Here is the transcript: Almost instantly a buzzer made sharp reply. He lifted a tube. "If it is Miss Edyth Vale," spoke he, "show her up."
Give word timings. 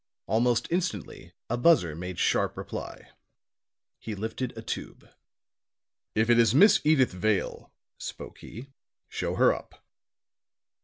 Almost 0.25 0.65
instantly 0.71 1.31
a 1.47 1.57
buzzer 1.57 1.95
made 1.95 2.17
sharp 2.17 2.57
reply. 2.57 3.09
He 3.99 4.15
lifted 4.15 4.51
a 4.57 4.63
tube. 4.63 5.07
"If 6.15 6.27
it 6.27 6.39
is 6.39 6.55
Miss 6.55 6.79
Edyth 6.83 7.11
Vale," 7.13 7.71
spoke 7.99 8.39
he, 8.39 8.71
"show 9.09 9.35
her 9.35 9.53
up." 9.53 9.85